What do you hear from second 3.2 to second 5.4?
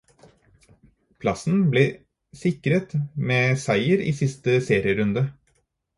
med seier i siste serierunde.